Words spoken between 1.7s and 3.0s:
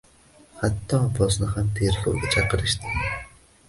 tergovga chaqirishdi